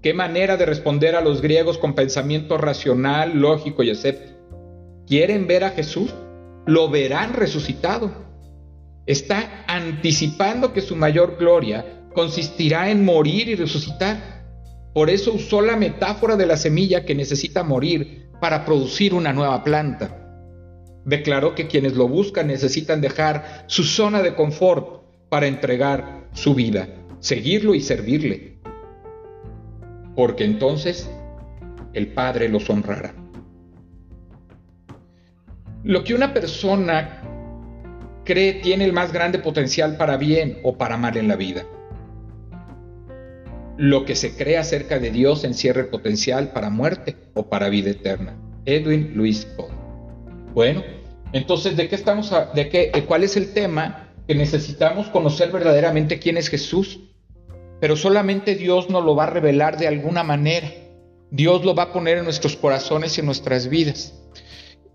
¿Qué 0.01 0.13
manera 0.13 0.57
de 0.57 0.65
responder 0.65 1.15
a 1.15 1.21
los 1.21 1.41
griegos 1.41 1.77
con 1.77 1.95
pensamiento 1.95 2.57
racional, 2.57 3.39
lógico 3.39 3.83
y 3.83 3.89
escéptico? 3.89 4.37
¿Quieren 5.07 5.47
ver 5.47 5.63
a 5.63 5.71
Jesús? 5.71 6.13
Lo 6.65 6.89
verán 6.89 7.33
resucitado. 7.33 8.11
Está 9.05 9.65
anticipando 9.67 10.73
que 10.73 10.81
su 10.81 10.95
mayor 10.95 11.37
gloria 11.37 12.05
consistirá 12.13 12.89
en 12.89 13.03
morir 13.03 13.47
y 13.47 13.55
resucitar. 13.55 14.43
Por 14.93 15.09
eso 15.09 15.33
usó 15.33 15.61
la 15.61 15.75
metáfora 15.75 16.35
de 16.35 16.45
la 16.45 16.57
semilla 16.57 17.05
que 17.05 17.15
necesita 17.15 17.63
morir 17.63 18.29
para 18.39 18.65
producir 18.65 19.13
una 19.13 19.33
nueva 19.33 19.63
planta. 19.63 20.19
Declaró 21.05 21.55
que 21.55 21.67
quienes 21.67 21.95
lo 21.95 22.07
buscan 22.07 22.47
necesitan 22.47 23.01
dejar 23.01 23.65
su 23.67 23.83
zona 23.83 24.21
de 24.21 24.35
confort 24.35 25.02
para 25.33 25.47
entregar 25.47 26.27
su 26.33 26.53
vida, 26.53 26.87
seguirlo 27.19 27.73
y 27.73 27.79
servirle. 27.79 28.59
Porque 30.15 30.45
entonces 30.45 31.09
el 31.93 32.09
Padre 32.13 32.49
los 32.49 32.69
honrará. 32.69 33.15
Lo 35.83 36.03
que 36.03 36.13
una 36.13 36.35
persona 36.35 37.23
cree 38.23 38.61
tiene 38.61 38.85
el 38.85 38.93
más 38.93 39.11
grande 39.11 39.39
potencial 39.39 39.97
para 39.97 40.17
bien 40.17 40.59
o 40.61 40.77
para 40.77 40.97
mal 40.97 41.17
en 41.17 41.27
la 41.27 41.35
vida. 41.35 41.63
Lo 43.77 44.05
que 44.05 44.15
se 44.15 44.37
cree 44.37 44.59
acerca 44.59 44.99
de 44.99 45.09
Dios 45.09 45.45
encierra 45.45 45.81
el 45.81 45.87
potencial 45.87 46.51
para 46.51 46.69
muerte 46.69 47.15
o 47.33 47.49
para 47.49 47.69
vida 47.69 47.89
eterna. 47.89 48.35
Edwin 48.65 49.13
Luis 49.15 49.47
Cole. 49.57 49.73
Bueno, 50.53 50.83
entonces, 51.31 51.75
¿de 51.75 51.89
qué 51.89 51.95
estamos? 51.95 52.31
de 52.53 52.69
qué, 52.69 52.91
¿Cuál 53.07 53.23
es 53.23 53.35
el 53.35 53.51
tema? 53.51 54.02
Que 54.27 54.35
necesitamos 54.35 55.07
conocer 55.07 55.51
verdaderamente 55.51 56.19
quién 56.19 56.37
es 56.37 56.49
Jesús, 56.49 56.99
pero 57.79 57.95
solamente 57.95 58.55
Dios 58.55 58.89
nos 58.89 59.03
lo 59.03 59.15
va 59.15 59.25
a 59.25 59.29
revelar 59.29 59.77
de 59.77 59.87
alguna 59.87 60.23
manera. 60.23 60.71
Dios 61.31 61.65
lo 61.65 61.75
va 61.75 61.83
a 61.83 61.93
poner 61.93 62.19
en 62.19 62.23
nuestros 62.23 62.55
corazones 62.55 63.17
y 63.17 63.19
en 63.19 63.25
nuestras 63.25 63.67
vidas. 63.67 64.13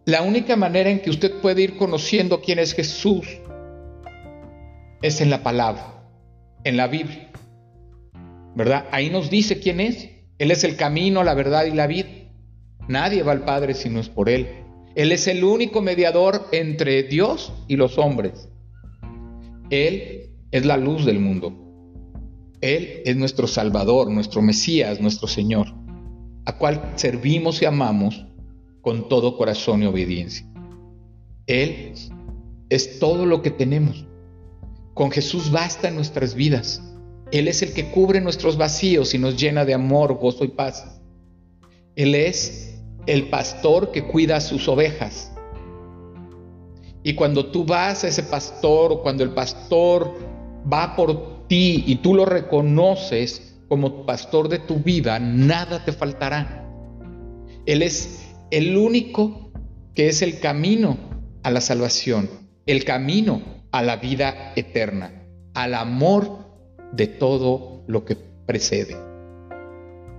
La 0.04 0.22
única 0.22 0.56
manera 0.56 0.88
en 0.88 1.00
que 1.00 1.10
usted 1.10 1.40
puede 1.40 1.62
ir 1.62 1.76
conociendo 1.76 2.40
quién 2.40 2.58
es 2.58 2.72
Jesús 2.72 3.26
es 5.02 5.20
en 5.20 5.30
la 5.30 5.42
palabra, 5.42 6.02
en 6.64 6.76
la 6.76 6.86
Biblia. 6.86 7.30
¿Verdad? 8.54 8.86
Ahí 8.90 9.10
nos 9.10 9.28
dice 9.28 9.60
quién 9.60 9.80
es. 9.80 10.08
Él 10.38 10.50
es 10.50 10.64
el 10.64 10.76
camino, 10.76 11.24
la 11.24 11.34
verdad 11.34 11.66
y 11.66 11.72
la 11.72 11.86
vida. 11.86 12.08
Nadie 12.88 13.22
va 13.22 13.32
al 13.32 13.44
Padre 13.44 13.74
si 13.74 13.90
no 13.90 14.00
es 14.00 14.08
por 14.08 14.30
Él. 14.30 14.48
Él 14.94 15.12
es 15.12 15.28
el 15.28 15.44
único 15.44 15.82
mediador 15.82 16.48
entre 16.52 17.02
Dios 17.02 17.52
y 17.68 17.76
los 17.76 17.98
hombres. 17.98 18.47
Él 19.70 20.30
es 20.50 20.64
la 20.64 20.76
luz 20.76 21.04
del 21.04 21.20
mundo. 21.20 21.52
Él 22.60 23.02
es 23.04 23.16
nuestro 23.16 23.46
Salvador, 23.46 24.10
nuestro 24.10 24.42
Mesías, 24.42 25.00
nuestro 25.00 25.28
Señor, 25.28 25.68
a 26.44 26.56
cual 26.58 26.92
servimos 26.96 27.62
y 27.62 27.66
amamos 27.66 28.26
con 28.80 29.08
todo 29.08 29.36
corazón 29.36 29.82
y 29.82 29.86
obediencia. 29.86 30.46
Él 31.46 31.92
es 32.68 32.98
todo 32.98 33.26
lo 33.26 33.42
que 33.42 33.50
tenemos. 33.50 34.06
Con 34.94 35.10
Jesús 35.10 35.50
basta 35.50 35.88
en 35.88 35.94
nuestras 35.94 36.34
vidas. 36.34 36.82
Él 37.30 37.46
es 37.46 37.62
el 37.62 37.72
que 37.72 37.90
cubre 37.90 38.20
nuestros 38.20 38.56
vacíos 38.56 39.14
y 39.14 39.18
nos 39.18 39.36
llena 39.36 39.64
de 39.64 39.74
amor, 39.74 40.14
gozo 40.14 40.44
y 40.44 40.48
paz. 40.48 41.00
Él 41.94 42.14
es 42.14 42.80
el 43.06 43.28
pastor 43.28 43.92
que 43.92 44.04
cuida 44.04 44.40
sus 44.40 44.66
ovejas. 44.68 45.32
Y 47.08 47.14
cuando 47.14 47.46
tú 47.46 47.64
vas 47.64 48.04
a 48.04 48.08
ese 48.08 48.22
pastor 48.22 48.92
o 48.92 49.00
cuando 49.00 49.24
el 49.24 49.30
pastor 49.30 50.14
va 50.70 50.94
por 50.94 51.46
ti 51.48 51.82
y 51.86 51.96
tú 51.96 52.14
lo 52.14 52.26
reconoces 52.26 53.58
como 53.66 54.04
pastor 54.04 54.50
de 54.50 54.58
tu 54.58 54.80
vida, 54.80 55.18
nada 55.18 55.82
te 55.86 55.92
faltará. 55.92 56.68
Él 57.64 57.80
es 57.80 58.26
el 58.50 58.76
único 58.76 59.50
que 59.94 60.08
es 60.08 60.20
el 60.20 60.38
camino 60.38 60.98
a 61.42 61.50
la 61.50 61.62
salvación, 61.62 62.28
el 62.66 62.84
camino 62.84 63.40
a 63.72 63.82
la 63.82 63.96
vida 63.96 64.52
eterna, 64.54 65.10
al 65.54 65.76
amor 65.76 66.40
de 66.92 67.06
todo 67.06 67.84
lo 67.86 68.04
que 68.04 68.18
precede. 68.44 68.98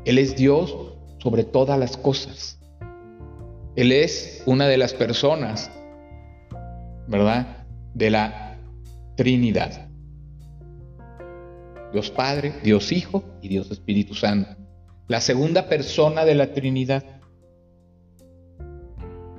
Él 0.05 0.17
es 0.17 0.36
Dios 0.36 0.75
sobre 1.19 1.43
todas 1.43 1.77
las 1.77 1.98
cosas. 1.98 2.60
Él 3.75 3.91
es 3.91 4.41
una 4.48 4.67
de 4.67 4.77
las 4.77 4.96
personas 4.96 5.69
¿verdad? 7.09 7.65
De 7.93 8.09
la 8.11 8.57
Trinidad. 9.17 9.89
Dios 11.91 12.11
Padre, 12.11 12.53
Dios 12.63 12.91
Hijo 12.91 13.23
y 13.41 13.49
Dios 13.49 13.71
Espíritu 13.71 14.13
Santo. 14.13 14.55
La 15.07 15.19
segunda 15.19 15.67
persona 15.67 16.23
de 16.23 16.35
la 16.35 16.53
Trinidad. 16.53 17.03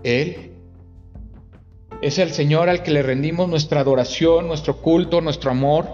Él 0.02 0.50
es 2.02 2.18
el 2.18 2.30
Señor 2.30 2.68
al 2.68 2.82
que 2.82 2.90
le 2.90 3.02
rendimos 3.02 3.48
nuestra 3.48 3.80
adoración, 3.80 4.48
nuestro 4.48 4.82
culto, 4.82 5.20
nuestro 5.20 5.52
amor. 5.52 5.86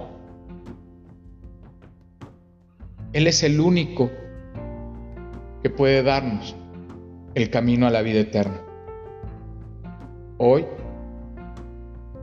Él 3.12 3.26
es 3.26 3.42
el 3.42 3.61
único 3.61 4.11
que 5.62 5.68
puede 5.68 6.02
darnos 6.02 6.56
el 7.35 7.50
camino 7.50 7.87
a 7.87 7.90
la 7.90 8.00
vida 8.00 8.21
eterna. 8.21 8.62
Hoy 10.38 10.64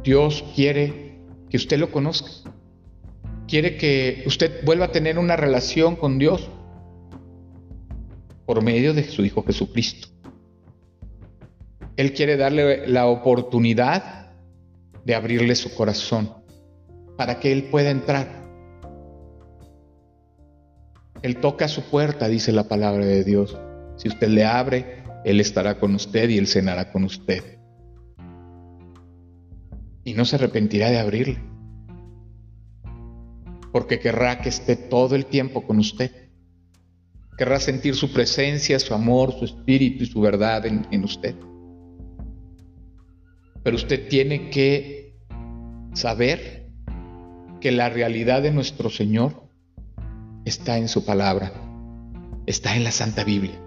Dios 0.03 0.43
quiere 0.53 1.17
que 1.50 1.57
usted 1.57 1.79
lo 1.79 1.89
conozca. 1.89 2.29
Quiere 3.48 3.77
que 3.77 4.24
usted 4.25 4.63
vuelva 4.65 4.86
a 4.86 4.91
tener 4.91 5.17
una 5.17 5.38
relación 5.38 5.95
con 5.95 6.19
Dios 6.19 6.50
por 8.45 8.62
medio 8.62 8.93
de 8.93 9.05
su 9.05 9.24
Hijo 9.24 9.43
Jesucristo. 9.43 10.10
Él 11.95 12.13
quiere 12.13 12.36
darle 12.36 12.88
la 12.88 13.07
oportunidad 13.07 14.31
de 15.05 15.15
abrirle 15.15 15.55
su 15.55 15.74
corazón 15.74 16.33
para 17.17 17.39
que 17.39 17.51
Él 17.53 17.63
pueda 17.65 17.89
entrar. 17.91 18.43
Él 21.22 21.38
toca 21.38 21.69
su 21.69 21.83
puerta, 21.83 22.27
dice 22.27 22.51
la 22.51 22.67
palabra 22.67 23.05
de 23.05 23.24
Dios. 23.24 23.57
Si 23.95 24.10
usted 24.10 24.27
le 24.27 24.43
abre, 24.43 25.03
Él 25.24 25.39
estará 25.39 25.79
con 25.79 25.95
usted 25.95 26.29
y 26.29 26.38
Él 26.38 26.48
cenará 26.48 26.91
con 26.91 27.05
usted 27.05 27.62
y 30.03 30.13
no 30.13 30.25
se 30.25 30.36
arrepentirá 30.36 30.89
de 30.89 31.00
abrirle. 31.00 31.39
porque 33.74 34.00
querrá 34.00 34.39
que 34.39 34.50
esté 34.50 34.75
todo 34.75 35.15
el 35.15 35.25
tiempo 35.25 35.65
con 35.65 35.79
usted. 35.79 36.29
Querrá 37.39 37.60
sentir 37.60 37.95
su 37.95 38.13
presencia, 38.13 38.77
su 38.77 38.93
amor, 38.93 39.33
su 39.33 39.45
espíritu 39.45 40.03
y 40.03 40.05
su 40.05 40.22
verdad 40.22 40.67
en, 40.67 40.86
en 40.91 41.03
usted. 41.03 41.36
Pero 43.63 43.75
usted 43.75 44.07
tiene 44.07 44.51
que 44.51 45.15
saber 45.93 46.69
que 47.60 47.72
la 47.72 47.89
realidad 47.89 48.43
de 48.43 48.51
nuestro 48.51 48.91
Señor 48.91 49.50
está 50.45 50.77
en 50.77 50.88
su 50.88 51.03
palabra, 51.03 51.51
está 52.45 52.75
en 52.75 52.83
la 52.83 52.91
Santa 52.91 53.24
Biblia. 53.24 53.60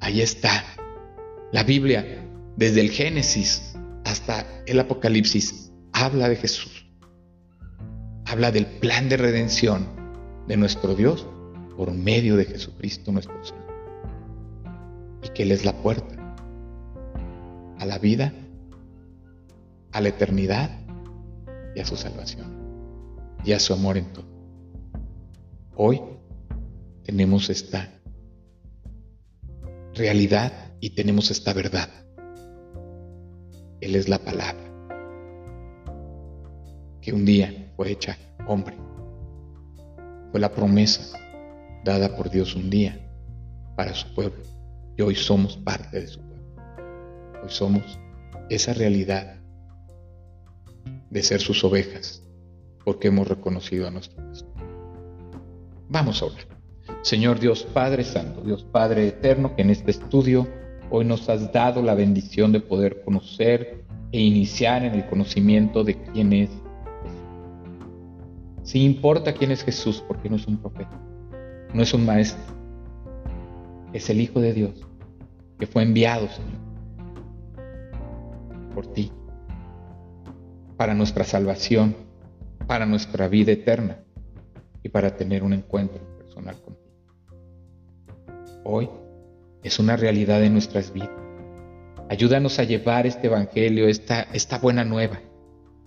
Ahí 0.00 0.20
está. 0.20 0.64
La 1.50 1.62
Biblia, 1.62 2.28
desde 2.58 2.82
el 2.82 2.90
Génesis 2.90 3.74
hasta 4.08 4.46
el 4.66 4.80
Apocalipsis, 4.80 5.70
habla 5.92 6.30
de 6.30 6.36
Jesús. 6.36 6.86
Habla 8.24 8.50
del 8.50 8.64
plan 8.64 9.10
de 9.10 9.18
redención 9.18 9.86
de 10.46 10.56
nuestro 10.56 10.94
Dios 10.94 11.26
por 11.76 11.92
medio 11.92 12.36
de 12.36 12.46
Jesucristo 12.46 13.12
nuestro 13.12 13.44
Señor. 13.44 13.66
Y 15.22 15.28
que 15.28 15.42
Él 15.42 15.52
es 15.52 15.66
la 15.66 15.74
puerta 15.74 16.36
a 17.78 17.84
la 17.84 17.98
vida 17.98 18.32
a 19.92 20.00
la 20.00 20.08
eternidad 20.08 20.70
y 21.74 21.80
a 21.80 21.84
su 21.84 21.96
salvación 21.96 22.46
y 23.44 23.52
a 23.52 23.60
su 23.60 23.72
amor 23.72 23.96
en 23.96 24.12
todo. 24.12 24.26
Hoy 25.76 26.00
tenemos 27.04 27.50
esta 27.50 27.92
realidad 29.94 30.52
y 30.80 30.90
tenemos 30.90 31.30
esta 31.30 31.52
verdad. 31.52 31.88
Él 33.80 33.94
es 33.94 34.08
la 34.08 34.18
palabra 34.18 34.68
que 37.00 37.12
un 37.12 37.24
día 37.24 37.70
fue 37.76 37.92
hecha 37.92 38.18
hombre. 38.46 38.76
Fue 40.30 40.40
la 40.40 40.50
promesa 40.50 41.18
dada 41.84 42.16
por 42.16 42.30
Dios 42.30 42.54
un 42.54 42.70
día 42.70 42.98
para 43.76 43.94
su 43.94 44.12
pueblo. 44.14 44.42
Y 44.96 45.02
hoy 45.02 45.14
somos 45.14 45.56
parte 45.56 46.00
de 46.00 46.06
su 46.08 46.20
pueblo. 46.20 46.62
Hoy 47.42 47.48
somos 47.48 47.98
esa 48.50 48.74
realidad 48.74 49.36
de 51.10 51.22
ser 51.22 51.40
sus 51.40 51.62
ovejas, 51.64 52.22
porque 52.84 53.08
hemos 53.08 53.28
reconocido 53.28 53.86
a 53.86 53.90
nuestro 53.90 54.22
pastor. 54.24 54.48
Vamos 55.88 56.20
a 56.20 56.26
orar. 56.26 56.58
Señor 57.02 57.38
Dios 57.38 57.62
Padre 57.62 58.04
Santo, 58.04 58.42
Dios 58.42 58.64
Padre 58.64 59.08
Eterno, 59.08 59.54
que 59.54 59.62
en 59.62 59.70
este 59.70 59.92
estudio 59.92 60.48
hoy 60.90 61.04
nos 61.04 61.28
has 61.28 61.52
dado 61.52 61.82
la 61.82 61.94
bendición 61.94 62.52
de 62.52 62.60
poder 62.60 63.02
conocer 63.02 63.84
e 64.12 64.20
iniciar 64.20 64.84
en 64.84 64.94
el 64.94 65.06
conocimiento 65.06 65.84
de 65.84 66.00
quién 66.02 66.32
es 66.32 66.48
Jesús. 66.48 66.62
Si 68.62 68.84
importa 68.84 69.32
quién 69.32 69.50
es 69.50 69.64
Jesús, 69.64 70.04
porque 70.06 70.28
no 70.28 70.36
es 70.36 70.46
un 70.46 70.58
profeta, 70.58 71.00
no 71.72 71.82
es 71.82 71.94
un 71.94 72.04
maestro, 72.04 72.42
es 73.92 74.10
el 74.10 74.20
Hijo 74.20 74.40
de 74.40 74.52
Dios 74.52 74.86
que 75.58 75.66
fue 75.66 75.82
enviado, 75.82 76.28
Señor, 76.28 76.60
por 78.74 78.86
ti 78.92 79.10
para 80.78 80.94
nuestra 80.94 81.24
salvación, 81.24 81.96
para 82.68 82.86
nuestra 82.86 83.26
vida 83.26 83.50
eterna 83.50 83.98
y 84.82 84.88
para 84.88 85.16
tener 85.16 85.42
un 85.42 85.52
encuentro 85.52 86.00
personal 86.16 86.56
contigo. 86.62 86.88
Hoy 88.64 88.88
es 89.62 89.78
una 89.78 89.96
realidad 89.96 90.40
de 90.40 90.50
nuestras 90.50 90.92
vidas. 90.92 91.10
Ayúdanos 92.10 92.58
a 92.58 92.64
llevar 92.64 93.06
este 93.06 93.26
evangelio, 93.26 93.86
esta, 93.88 94.22
esta 94.32 94.58
buena 94.58 94.84
nueva, 94.84 95.20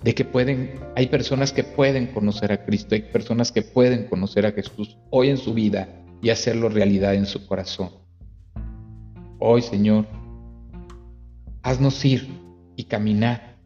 de 0.03 0.13
que 0.13 0.25
pueden, 0.25 0.79
hay 0.95 1.07
personas 1.07 1.51
que 1.51 1.63
pueden 1.63 2.07
conocer 2.07 2.51
a 2.51 2.63
Cristo, 2.65 2.95
hay 2.95 3.03
personas 3.03 3.51
que 3.51 3.61
pueden 3.61 4.07
conocer 4.07 4.45
a 4.45 4.51
Jesús 4.51 4.97
hoy 5.09 5.29
en 5.29 5.37
su 5.37 5.53
vida 5.53 5.89
y 6.21 6.29
hacerlo 6.29 6.69
realidad 6.69 7.15
en 7.15 7.25
su 7.25 7.45
corazón. 7.47 7.89
Hoy, 9.39 9.61
Señor, 9.63 10.07
haznos 11.63 12.03
ir 12.05 12.27
y 12.75 12.83
caminar 12.83 13.57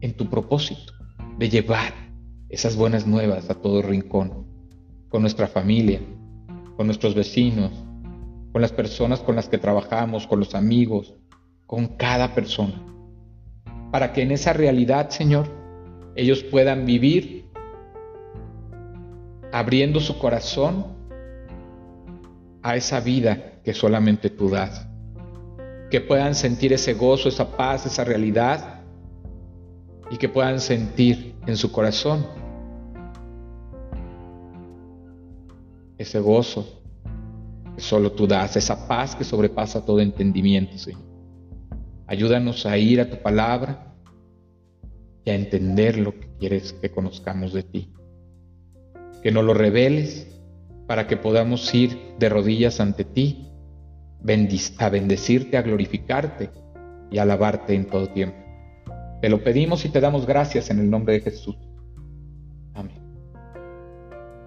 en 0.00 0.14
tu 0.14 0.28
propósito 0.28 0.92
de 1.38 1.48
llevar 1.48 1.94
esas 2.48 2.76
buenas 2.76 3.06
nuevas 3.06 3.48
a 3.50 3.54
todo 3.54 3.82
rincón, 3.82 4.46
con 5.08 5.22
nuestra 5.22 5.46
familia, 5.46 6.00
con 6.76 6.86
nuestros 6.86 7.14
vecinos, 7.14 7.72
con 8.56 8.62
las 8.62 8.72
personas 8.72 9.20
con 9.20 9.36
las 9.36 9.50
que 9.50 9.58
trabajamos, 9.58 10.26
con 10.26 10.40
los 10.40 10.54
amigos, 10.54 11.14
con 11.66 11.88
cada 11.88 12.34
persona, 12.34 12.82
para 13.92 14.14
que 14.14 14.22
en 14.22 14.30
esa 14.30 14.54
realidad, 14.54 15.10
Señor, 15.10 15.46
ellos 16.14 16.42
puedan 16.42 16.86
vivir 16.86 17.50
abriendo 19.52 20.00
su 20.00 20.18
corazón 20.18 20.86
a 22.62 22.76
esa 22.76 23.00
vida 23.00 23.60
que 23.62 23.74
solamente 23.74 24.30
tú 24.30 24.48
das, 24.48 24.88
que 25.90 26.00
puedan 26.00 26.34
sentir 26.34 26.72
ese 26.72 26.94
gozo, 26.94 27.28
esa 27.28 27.58
paz, 27.58 27.84
esa 27.84 28.04
realidad 28.04 28.80
y 30.10 30.16
que 30.16 30.30
puedan 30.30 30.60
sentir 30.60 31.34
en 31.46 31.58
su 31.58 31.70
corazón 31.70 32.26
ese 35.98 36.20
gozo 36.20 36.85
solo 37.76 38.12
tú 38.12 38.26
das, 38.26 38.56
esa 38.56 38.86
paz 38.88 39.14
que 39.14 39.24
sobrepasa 39.24 39.84
todo 39.84 40.00
entendimiento, 40.00 40.78
Señor. 40.78 41.02
Ayúdanos 42.06 42.66
a 42.66 42.78
ir 42.78 43.00
a 43.00 43.10
tu 43.10 43.20
palabra 43.20 43.94
y 45.24 45.30
a 45.30 45.34
entender 45.34 45.98
lo 45.98 46.12
que 46.12 46.28
quieres 46.38 46.72
que 46.72 46.90
conozcamos 46.90 47.52
de 47.52 47.62
ti. 47.62 47.92
Que 49.22 49.32
nos 49.32 49.44
lo 49.44 49.54
reveles 49.54 50.28
para 50.86 51.06
que 51.06 51.16
podamos 51.16 51.74
ir 51.74 51.98
de 52.18 52.28
rodillas 52.28 52.80
ante 52.80 53.04
ti, 53.04 53.50
a 54.78 54.88
bendecirte, 54.88 55.56
a 55.56 55.62
glorificarte 55.62 56.50
y 57.10 57.18
a 57.18 57.22
alabarte 57.22 57.74
en 57.74 57.86
todo 57.86 58.08
tiempo. 58.08 58.36
Te 59.20 59.28
lo 59.28 59.42
pedimos 59.42 59.84
y 59.84 59.88
te 59.88 60.00
damos 60.00 60.26
gracias 60.26 60.70
en 60.70 60.78
el 60.78 60.90
nombre 60.90 61.14
de 61.14 61.20
Jesús. 61.20 61.56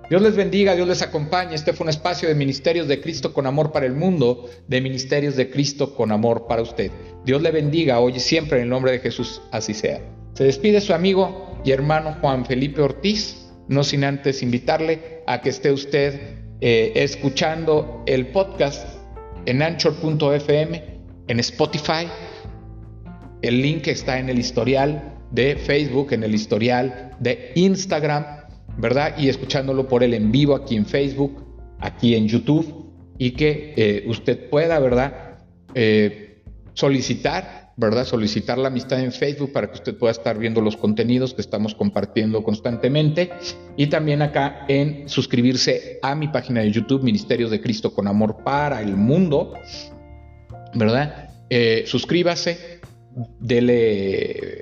Dios 0.09 0.23
les 0.23 0.35
bendiga, 0.35 0.75
Dios 0.75 0.87
les 0.87 1.03
acompañe. 1.03 1.53
Este 1.53 1.71
fue 1.71 1.83
un 1.83 1.89
espacio 1.89 2.27
de 2.27 2.33
Ministerios 2.33 2.87
de 2.87 2.99
Cristo 2.99 3.31
con 3.31 3.45
amor 3.45 3.71
para 3.71 3.85
el 3.85 3.93
mundo, 3.93 4.49
de 4.67 4.81
Ministerios 4.81 5.35
de 5.35 5.51
Cristo 5.51 5.93
con 5.93 6.11
amor 6.11 6.47
para 6.47 6.63
usted. 6.63 6.91
Dios 7.25 7.41
le 7.43 7.51
bendiga 7.51 7.99
hoy 7.99 8.13
y 8.15 8.19
siempre 8.19 8.57
en 8.57 8.63
el 8.63 8.69
nombre 8.69 8.91
de 8.91 8.99
Jesús, 8.99 9.39
así 9.51 9.75
sea. 9.75 10.01
Se 10.33 10.45
despide 10.45 10.81
su 10.81 10.93
amigo 10.93 11.61
y 11.63 11.71
hermano 11.71 12.17
Juan 12.21 12.43
Felipe 12.43 12.81
Ortiz, 12.81 13.51
no 13.67 13.83
sin 13.83 14.03
antes 14.03 14.41
invitarle 14.41 15.21
a 15.27 15.41
que 15.41 15.49
esté 15.49 15.71
usted 15.71 16.19
eh, 16.59 16.91
escuchando 16.95 18.03
el 18.07 18.27
podcast 18.27 18.87
en 19.45 19.61
anchor.fm, 19.61 20.83
en 21.27 21.39
Spotify, 21.39 22.07
el 23.43 23.61
link 23.61 23.87
está 23.87 24.17
en 24.17 24.29
el 24.29 24.39
historial 24.39 25.17
de 25.31 25.55
Facebook, 25.55 26.13
en 26.13 26.23
el 26.23 26.33
historial 26.33 27.15
de 27.19 27.51
Instagram, 27.55 28.38
¿verdad? 28.77 29.15
Y 29.17 29.29
escuchándolo 29.29 29.87
por 29.87 30.03
el 30.03 30.13
en 30.13 30.31
vivo 30.31 30.55
aquí 30.55 30.75
en 30.75 30.85
Facebook, 30.85 31.45
aquí 31.79 32.15
en 32.15 32.27
YouTube, 32.27 32.89
y 33.17 33.31
que 33.31 33.73
eh, 33.75 34.05
usted 34.07 34.49
pueda, 34.49 34.79
¿verdad? 34.79 35.37
Eh, 35.75 36.41
solicitar, 36.73 37.73
¿verdad? 37.75 38.05
Solicitar 38.05 38.57
la 38.57 38.69
amistad 38.69 39.01
en 39.01 39.11
Facebook 39.11 39.51
para 39.51 39.67
que 39.67 39.73
usted 39.73 39.97
pueda 39.97 40.11
estar 40.11 40.37
viendo 40.37 40.61
los 40.61 40.77
contenidos 40.77 41.33
que 41.33 41.41
estamos 41.41 41.75
compartiendo 41.75 42.43
constantemente. 42.43 43.29
Y 43.75 43.87
también 43.87 44.21
acá 44.21 44.65
en 44.69 45.07
suscribirse 45.09 45.99
a 46.01 46.15
mi 46.15 46.29
página 46.29 46.61
de 46.61 46.71
YouTube, 46.71 47.03
Ministerios 47.03 47.51
de 47.51 47.61
Cristo 47.61 47.93
con 47.93 48.07
Amor 48.07 48.37
para 48.43 48.81
el 48.81 48.95
Mundo, 48.95 49.53
¿verdad? 50.73 51.29
Eh, 51.49 51.83
suscríbase, 51.85 52.79
dele 53.39 54.58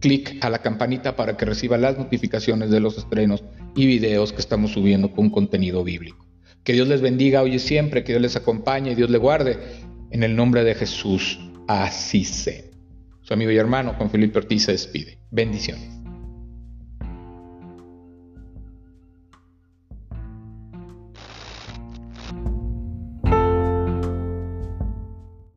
clic 0.00 0.38
a 0.40 0.50
la 0.50 0.60
campanita 0.60 1.16
para 1.16 1.36
que 1.36 1.44
reciba 1.44 1.76
las 1.78 1.98
notificaciones 1.98 2.70
de 2.70 2.80
los 2.80 2.98
estrenos 2.98 3.44
y 3.74 3.86
videos 3.86 4.32
que 4.32 4.40
estamos 4.40 4.72
subiendo 4.72 5.12
con 5.12 5.30
contenido 5.30 5.84
bíblico. 5.84 6.26
Que 6.64 6.72
Dios 6.72 6.88
les 6.88 7.00
bendiga 7.00 7.42
hoy 7.42 7.54
y 7.54 7.58
siempre, 7.58 8.04
que 8.04 8.12
Dios 8.12 8.22
les 8.22 8.36
acompañe 8.36 8.92
y 8.92 8.94
Dios 8.94 9.10
le 9.10 9.18
guarde. 9.18 9.58
En 10.10 10.22
el 10.22 10.36
nombre 10.36 10.64
de 10.64 10.74
Jesús, 10.74 11.38
así 11.66 12.24
sea. 12.24 12.64
Su 13.22 13.34
amigo 13.34 13.50
y 13.50 13.56
hermano 13.56 13.94
Juan 13.94 14.10
Felipe 14.10 14.38
Ortiz 14.38 14.64
se 14.64 14.72
despide. 14.72 15.18
Bendiciones. 15.30 15.97